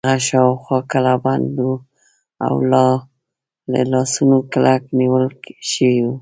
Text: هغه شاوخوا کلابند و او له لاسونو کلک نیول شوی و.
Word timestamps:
هغه 0.09 0.17
شاوخوا 0.29 0.79
کلابند 0.91 1.55
و 1.67 1.71
او 2.47 2.55
له 2.71 2.85
لاسونو 3.91 4.37
کلک 4.51 4.83
نیول 4.97 5.25
شوی 5.71 5.99
و. 6.05 6.09